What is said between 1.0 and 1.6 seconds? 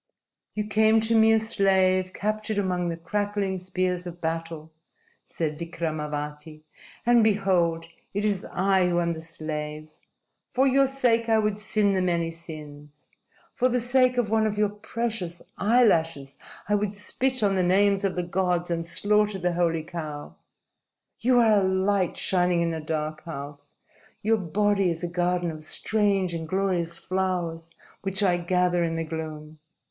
to me a